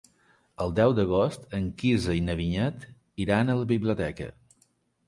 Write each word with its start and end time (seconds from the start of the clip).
El 0.63 0.71
deu 0.79 0.95
d'agost 0.99 1.45
en 1.59 1.67
Quirze 1.83 2.17
i 2.21 2.25
na 2.31 2.37
Vinyet 2.41 2.89
iran 3.27 3.49
a 3.57 3.61
la 3.63 3.71
biblioteca. 3.75 4.35